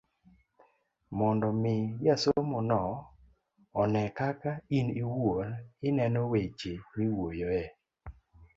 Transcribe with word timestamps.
mondo 1.17 1.45
omi 1.53 1.75
jasomono 2.05 2.81
one 3.81 4.03
kaka 4.17 4.51
in 4.77 4.87
iwuon 5.01 5.49
ineno 5.87 6.21
weche 6.31 6.73
miwuoyoe. 6.95 7.63